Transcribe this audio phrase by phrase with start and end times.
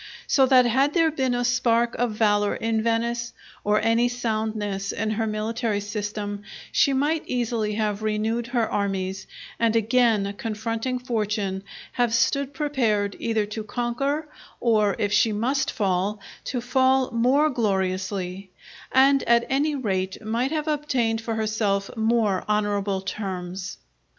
[0.25, 5.11] So that had there been a spark of valour in Venice, or any soundness in
[5.11, 9.27] her military system, she might easily have renewed her armies,
[9.59, 11.61] and again confronting fortune
[11.91, 14.27] have stood prepared either to conquer,
[14.59, 18.49] or, if she must fall, to fall more gloriously;
[18.91, 23.77] and at any rate might have obtained for herself more honourable terms.